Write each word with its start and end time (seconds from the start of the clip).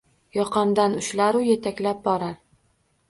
Yoqamdan 0.37 0.95
ushlaru 1.03 1.43
yetaklab 1.49 2.03
borar 2.09 2.37